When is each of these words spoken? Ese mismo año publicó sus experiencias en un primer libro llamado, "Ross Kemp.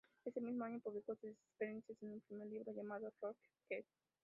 Ese 0.25 0.41
mismo 0.41 0.65
año 0.65 0.79
publicó 0.79 1.13
sus 1.15 1.29
experiencias 1.29 1.95
en 2.01 2.13
un 2.13 2.21
primer 2.21 2.47
libro 2.47 2.71
llamado, 2.73 3.13
"Ross 3.21 3.37
Kemp. 3.69 3.85